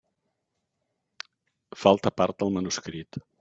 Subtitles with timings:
[1.83, 3.23] Falta part del manuscrit.